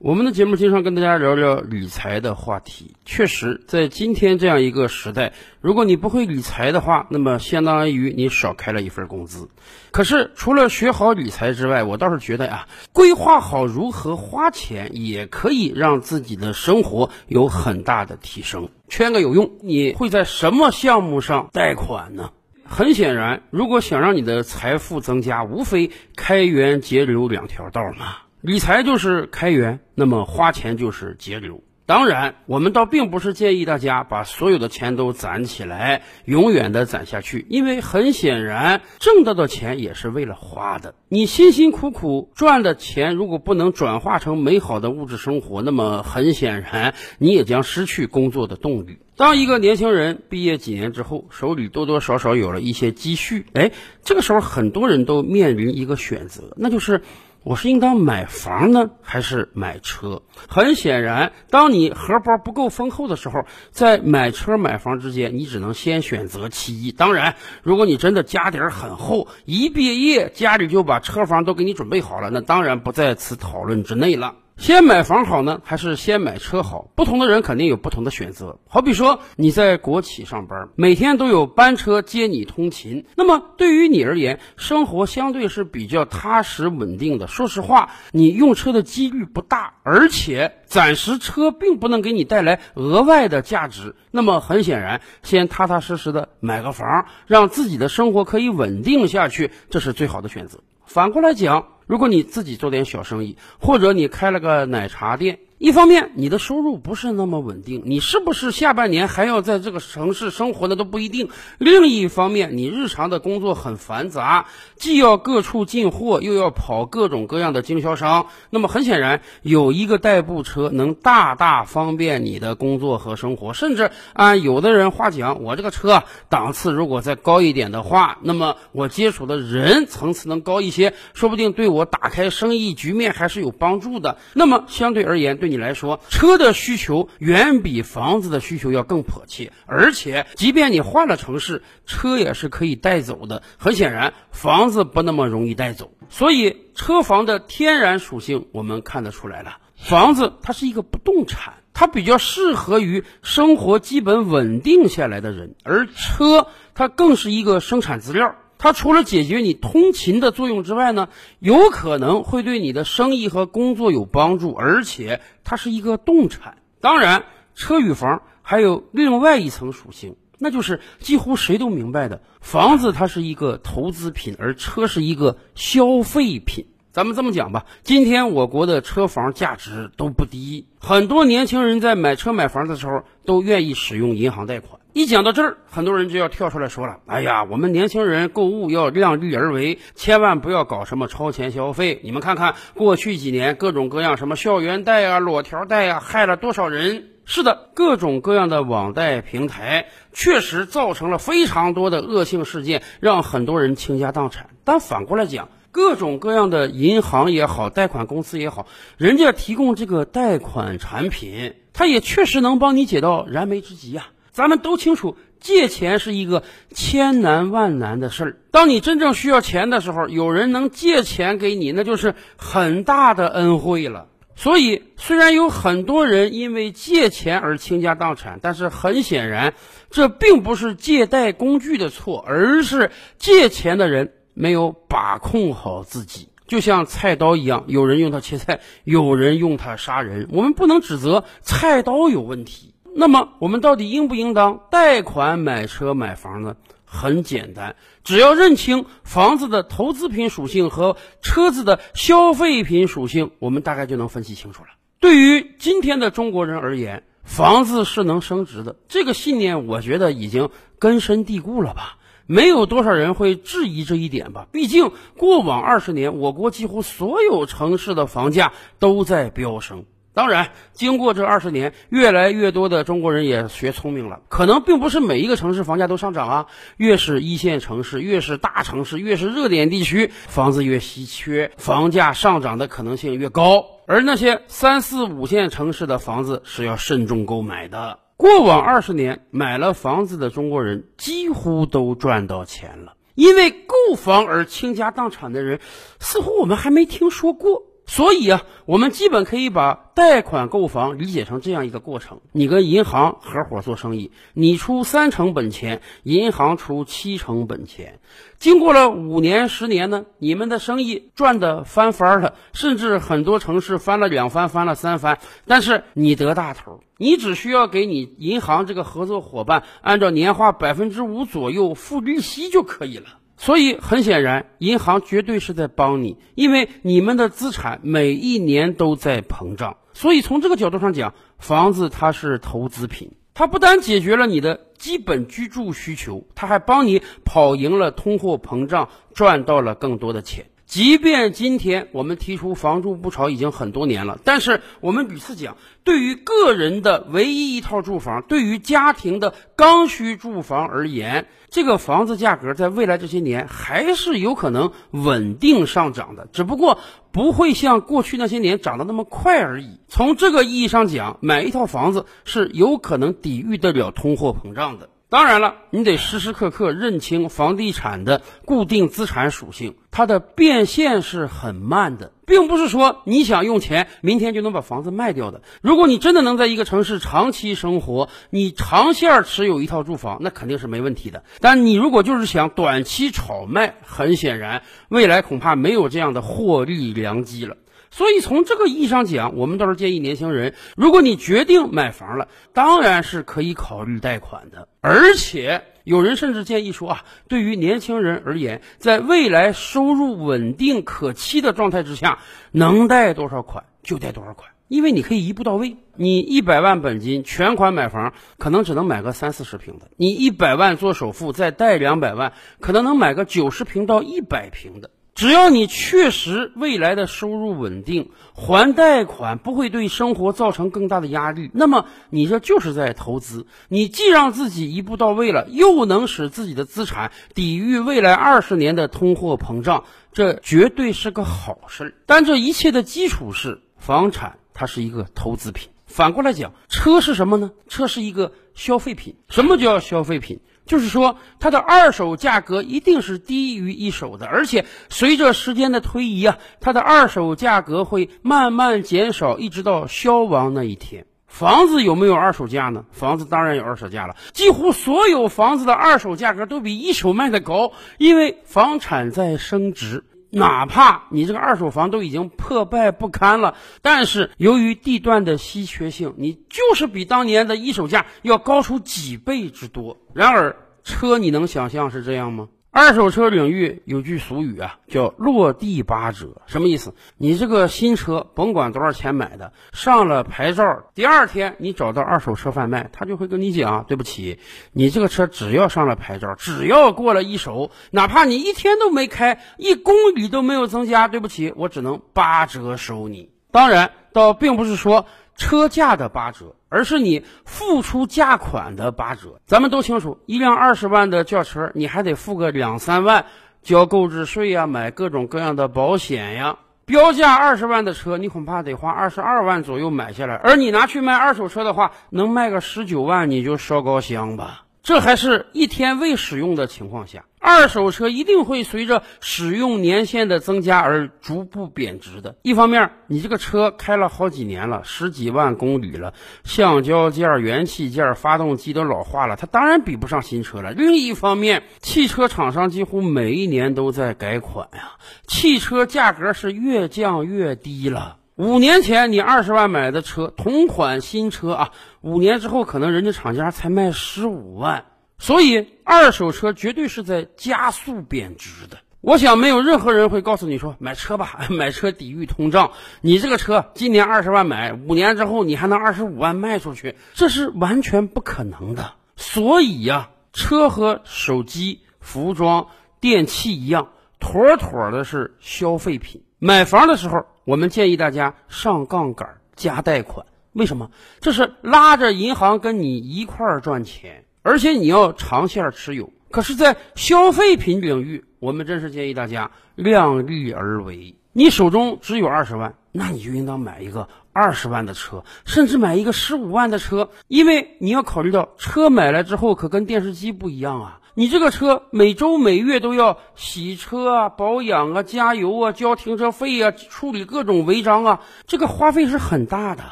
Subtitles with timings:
[0.00, 2.94] 我们的节目经常跟大家聊聊理财的话题。
[3.04, 9.48] 确实，在今天这样一个时代，如果你不会理财的话，那么相当于你少开了一份工资。
[9.90, 18.68] 可是，除了学好理财之外，我倒是觉得呀，规划好如何花钱，也可以让自己的生活有很大的提升。
[18.88, 22.30] 圈个有用，你会在什么项目上贷款呢？
[22.64, 28.27] 很显然，如果想让你的财富增加，无非开源节流两条道嘛。
[28.40, 31.60] 理财就是开源，那么花钱就是节流。
[31.86, 40.94] 当然，我们倒并不是建议大家把所有的钱都攒起来，永远的攒下去，因为很显然，挣到的钱也是为了花的。
[41.08, 48.98] 你辛辛苦苦赚的钱，如果不能转化成美好的物质生活，那么很显然，你也将失去工作的动力。
[49.16, 53.72] 当一个年轻人毕业几年之后，手里多多少少有了一些积蓄，哎，
[54.04, 57.02] 这个时候很多人都面临一个选择，那就是。
[57.48, 60.20] 我是应当买房呢，还是买车？
[60.50, 66.92] 很显然，当你荷包不够丰厚的时候，在买车买房之间，你只能先选择其一。
[66.92, 74.34] 当然，如果你真的家底儿很厚，一毕业家里就把车房都给你准备好了，那当然不在此讨论之内了。
[74.58, 76.90] 先买房好呢，还是先买车好？
[76.96, 78.58] 不同的人肯定有不同的选择。
[78.68, 87.28] 好比说你在国企上班，每天都有班车接你通勤，那么对于你而言，生活相对是比较踏实稳定的。
[87.28, 93.94] 说实话，你用车的几率不大，而且暂时车并不能给你带来额外的价值。
[94.10, 100.58] 那么很显然，先踏踏实实的买个房，让自己的生活可以稳定下去，这是最好的选择。
[100.88, 101.68] 反过来讲。
[101.86, 111.26] 如果你自己做点小生意，或者你开了个奶茶店，一方面你的收入不是那么稳定，你是不是下半年还要在这个城市生活的都不一定；
[111.58, 118.26] 另一方面，你日常的工作很繁杂，既要各处进货，又要跑各种各样的经销商。
[118.50, 123.52] 那么很显然，有一个代步车能大大方便你的工作和生活。
[123.52, 131.84] 甚至按有的人话讲，我这个车档次如果再高一点的话，那么我接触的人层次能高一些，说不定对我。
[131.84, 134.18] 打开生意局面还是有帮助的。
[134.34, 139.52] 那么相对而言，对你来说，车的需求远比房子的需求要更迫切。
[139.66, 143.42] 而且，即便你换了城市，车也是可以带走的。
[143.58, 145.92] 很显然，房子不那么容易带走。
[146.08, 149.58] 所以，车房的天然属性我们看得出来了。
[149.76, 158.34] 房子它是一个不动产，它比较适合于生活基本稳定下来的人，而车它更是一个生产资料。
[158.58, 161.08] 它除了解决你通勤的作用之外呢，
[161.38, 166.58] 有可能会对你的生意和工作有帮助，而且它是一个动产。
[166.80, 167.24] 当然，
[167.54, 176.66] 车与房还有另外一层属性，那就是几乎谁都明白的，房子它是一个投资品，而车是一个消费品。
[176.90, 184.77] 咱们这么讲吧，今天我国的车房价值都不低，很多年轻人在买车买房的时候都愿意使用银行贷款。
[184.94, 192.00] 一讲到这儿，很多人就要跳出来说了：“哎呀，我们年轻人购物要量力而为，千万不要搞什么超前消费。
[192.02, 197.10] 你们看看过去几年各种各样什么校园贷啊、裸条贷啊，害了多少人？
[197.26, 204.48] 是的，各种各样的网贷平台确实造成了非常多的恶性事件，让很多人倾家荡产。
[204.64, 208.66] 但反过来讲，各种各样的银行也好，贷款公司也好，
[208.96, 214.06] 人家提供这个贷款产品，它也确实能帮你解到燃眉之急呀。
[214.38, 218.36] 咱们都清楚，借钱是一个千难万难的事儿。
[218.52, 224.06] 当你真正需要钱的时候，有人能借钱给你，那就是很大的恩惠了。
[224.36, 229.54] 所以，虽然有很多人因为借钱而倾家荡产，但是很显然，
[229.90, 234.12] 这并不是借贷工具的错，而是借钱的人。
[234.34, 240.28] 没有把控好自己，就像菜刀一样，有人用它切菜，有人用它杀人。
[240.30, 242.72] 我们不能指责菜刀有问题。
[243.00, 246.56] 那么，我们到底应不应当贷款买车买房呢？
[246.84, 254.70] 很简单，只要认清房子的投资品属性和车子的消费品属性，我们大概就能分析清楚了。
[254.98, 261.98] 对于今天的中国人而言，房子是能升值的，这个信念，我觉得已经根深蒂固了吧。
[262.26, 264.48] 没有多少人会质疑这一点吧？
[264.50, 269.84] 毕竟过往二十年，我国几乎所有城市的房价都在飙升。
[270.18, 276.46] 当然，经过这二十年，越来越多的中国人也学聪明了，可能并不是每一个城市房价都上涨啊。
[276.76, 283.64] 越是一线城市，越是大城市，越是热点地区，房子越稀缺，房价上涨的可能性越高。
[283.86, 288.00] 而那些三四五线城市的房子是要慎重购买的。
[288.16, 295.60] 过往二十年买了房子的中国人几乎都赚到钱了，因为购房而倾家荡产的人，
[296.00, 297.67] 似乎我们还没听说过。
[297.90, 307.98] 所以啊，我们基本可以把贷款购房理解成这样一个过程：你跟银行合伙做生意，你出三成本钱，银行出七成本钱。
[308.38, 315.18] 经过了五年、十年呢，你们的生意赚得翻番了，甚至很多城市翻了两番、翻了三番。
[315.46, 323.17] 但是你得大头，你只需要给你银行这个合作伙伴按照年化百分之五左右付利息就可以了。
[323.38, 329.76] 所以很显然，银行绝对是在帮你，因为你们的资产每一年都在膨胀。
[329.94, 340.46] 所以从这个角度上讲，房子它是投资品，它不单解决了你的基本居住需求，它还帮你跑赢了通货膨胀，赚到了更多的钱。
[340.68, 356.78] 即便今天我们提出房住不炒已经很多年了，但是我们屡次讲，对于个人的唯一一套住房，对于家庭的刚需住房而言，这个房子价格在未来这些年还是有可能稳定上涨的，只不过
[357.12, 359.80] 不会像过去那些年涨得那么快而已。
[359.88, 364.90] 从这个意义上讲，买一套房子是有可能抵御得了通货膨胀的。
[365.10, 375.40] 当然了，你得时时刻刻认清房地产的固定资产属性，它的变现是很慢的，并不是说你想用钱，明天就能把房子卖掉的。
[375.62, 381.22] 如果你真的能在一个城市长期生活，你长线持有一套住房，那肯定是没问题的。
[381.40, 387.56] 但你如果就是想短期炒卖，很显然，未来恐怕没有这样的获利良机了。
[387.90, 394.68] 所以从这个意义上讲，我们倒是建议年轻人，如果你决定买房了，当然是可以考虑贷款的。
[394.80, 402.18] 而且有人甚至建议说啊，对于年轻人而言，在未来收入稳定可期的状态之下，
[402.52, 405.76] 能贷多少款就贷多少款，因为你可以一步到位。
[406.00, 414.90] 你一百万本金全款买房，可能只能买个三四十平的；你一百万做首付，再贷两百万，可能能买个九十平到一百平的。
[415.18, 423.44] 只要你确实未来的收入稳定，还贷款不会对生活造成更大的压力，那么你这就是在投资。
[423.66, 429.82] 你既让自己一步到位了，又能使自己的资产抵御未来二十年的通货膨胀，
[430.12, 431.94] 这绝对是个好事儿。
[432.06, 435.70] 但这一切的基础是房产，它是一个投资品。
[435.88, 437.50] 反过来讲，车是什么呢？
[437.66, 439.16] 车是一个消费品。
[439.28, 440.38] 什么叫消费品？
[440.68, 451.06] 就是说，它的二手价格一定是低于一手的，而且随着时间的推移啊，它的二手价格会慢慢减少，一直到消亡那一天。
[451.26, 452.84] 房子有没有二手价呢？
[452.92, 460.04] 房子当然有二手价了，几乎所有房子的二手价格都比一手卖的高，因为房产在升值。
[460.30, 469.96] 哪怕你这个二手房都已经破败不堪了，但是由于地段的稀缺性，你就是比当年的一手价要高出几倍之多。
[470.14, 472.48] 然而，车你能想象是这样吗？
[472.78, 476.94] 二手车领域有句俗语啊，叫“落地八折”，什么意思？
[477.16, 484.38] 你这个新车甭管多少钱买的，上了牌照，第二天你找到二手车贩卖，他就会跟你讲：“对不起，
[484.70, 495.04] 你这个车只要上了牌照，只要过了一手，哪怕你一天都没开，一公里都没有增加，对不起，我只能八折收你。”当然，倒并不是说。
[495.38, 499.40] 车价的八折，而是你付出价款的八折。
[499.46, 503.24] 咱们都清楚，一辆二十万的轿车，你还得付个两三万，
[503.62, 506.58] 交购置税呀，买各种各样的保险呀。
[506.84, 510.34] 标价二十万的车，你恐怕得花二十二万左右买下来。
[510.34, 514.62] 而你拿去卖二手车的话，能卖个十九万，你就烧高香吧。
[514.88, 517.26] 这还是一天未使用的情况下。
[517.38, 522.36] 二手车一定会随着使用年限的增加而逐步贬值的。
[522.40, 530.72] 一方面，你这个车开了好几年了，十几万公里了，橡胶件、元器件、发动机都老化了，它当然比不上新车了。
[530.72, 534.92] 另一方面，汽车厂商几乎每一年都在改款呀，
[535.26, 538.16] 汽车价格是越降越低了。
[538.38, 541.70] 五年前你二十万买的车，同款新车啊，
[542.02, 544.84] 五年之后可能人家厂家才卖十五万。
[545.18, 548.76] 所以，二手车绝对是在加速贬值的。
[549.00, 552.70] 我想，没有任何人会告诉你说买车吧， 买车抵御通胀。
[553.00, 558.92] 你这个车今年二十万买，五年之后你还能二十五万卖出去，这是完全不可能的。
[559.16, 562.68] 所以呀，车和手机、服装、
[563.00, 563.88] 电器一样，
[564.20, 566.22] 妥妥的是消费品。
[566.38, 570.26] 买房的时候，我们建议大家上杠杆加贷款。
[570.52, 570.90] 为什么？
[571.18, 574.26] 这是拉着银行跟你一块儿赚钱。
[574.42, 581.16] 而且你要长线持有，可是，在消费品领域，我们真是建议大家量力而为。
[581.32, 591.00] 你手中只有二十万，那你就应当买一个二十万的车，甚至买一个十五万的车，因为你要考虑到车买来之后可跟电视机不一样啊。
[591.18, 599.82] 你这个车每周每月都要洗车啊、保养啊、加油啊、交停车费啊、处理各种违章啊，这个花费是很大的。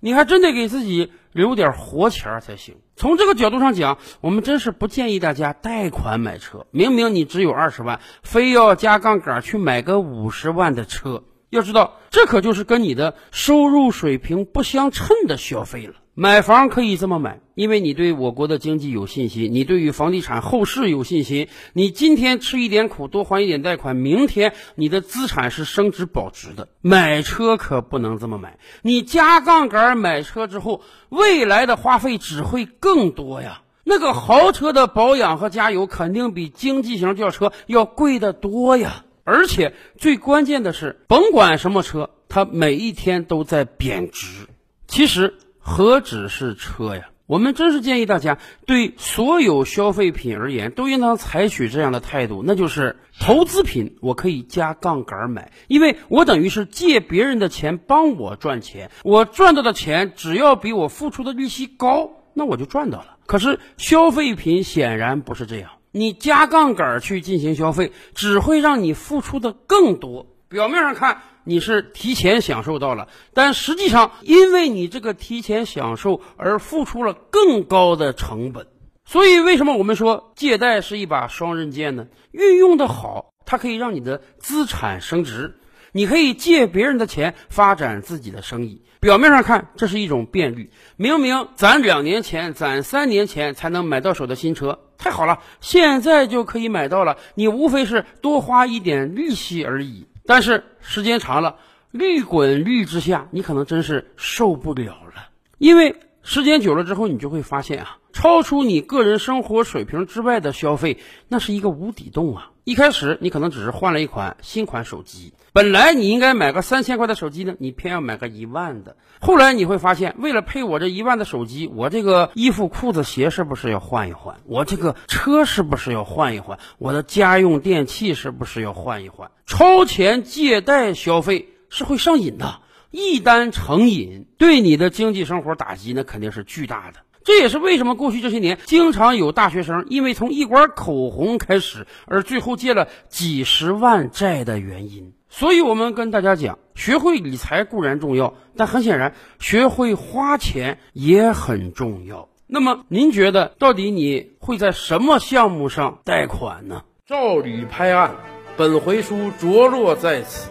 [0.00, 2.74] 你还真得给自己留点活钱儿才行。
[2.96, 6.66] 从这个角度上讲，我们真是不建议大家贷款买车。
[6.72, 15.94] 明明你只有二十万，非要加杠杆去买个五十万的车，要知道这可就是跟你的收入水平不相称的消费了。
[16.20, 21.48] 买房可以这么买，因为你对我国的经济有信心，你对于房地产后市有信心。
[21.72, 26.68] 你今天吃一点苦，多还一点贷款，明天你的资产是升值保值的。
[26.82, 33.62] 买车可不能这么买，你加杠杆买车之后，未来的花费只会更多呀。
[33.82, 39.06] 那个豪车的保养和加油肯定比经济型轿车要贵得多呀。
[39.24, 44.46] 而且最关键的是，甭管什么车，它每一天都在贬值。
[44.86, 45.38] 其实。
[45.60, 47.10] 何止是车呀！
[47.26, 63.18] 我们真是建议大家对所有消费品而言，都应当采取这样的态度，那就是投资品我可以加杠杆买，因为我等于是借别人的钱帮我赚钱，我赚到的钱只要比我付出的利息高，那我就赚到了。
[63.26, 70.26] 可是消费品显然不是这样，你加杠杆去进行消费，只会让你付出的更多。
[70.50, 71.22] 表面上看。
[71.44, 78.66] 你是提前享受到了，但实际上，因为你这个提前享受而付出了更高的成本，
[79.04, 82.08] 所以为什么我们说借贷是一把双刃剑呢？
[82.32, 85.58] 运用的好，它可以让你的资产升值，
[85.92, 88.84] 你可以借别人的钱发展自己的生意。
[89.00, 100.06] 表面上看，这是一种便利，明明攒两年前、攒三年前才能买到手的新车，太好了，现在就可以买到了，你无非是多花一点利息而已。
[100.30, 101.56] 但是时间长了，
[101.90, 105.28] 利滚利之下，你可能真是受不了了。
[105.58, 110.98] 因为时间久了之后，你就会发现啊，超出你个人生活水平之外的消费，
[111.28, 112.50] 那是一个无底洞啊。
[112.64, 118.98] 一开始你可能只是换了一款新款手机，本来你应该买个三千块的手机呢，你偏要买个一万的。
[119.22, 124.38] 后来你会发现，为了配我这一万的手机，我这个衣服、裤子、鞋是不是要换一换？
[124.44, 126.58] 我这个车是不是要换一换？
[126.76, 129.30] 我的家用电器是不是要换一换？
[129.46, 132.60] 超前借贷消费是会上瘾的，
[132.90, 136.98] 一单成瘾，对你的经济生活打击那肯定是巨大的。
[137.30, 145.12] 这也是为什么过去这些年经常有大学生因为从一管口红开始，而最后借了几十万债的原因。
[145.28, 152.28] 所以，我们跟大家讲，学会理财固然重要，但很显然，学会花钱也很重要。
[152.48, 156.82] 那么，您觉得到底你会在什么项目上贷款呢？
[157.06, 158.16] 照理拍案，
[158.56, 160.50] 本回书着落在此。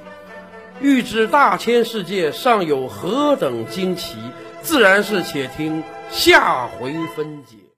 [0.79, 4.15] 欲知大千世界尚有何等惊奇，
[4.61, 5.83] 自然是且听。
[6.11, 7.68] 下回分解。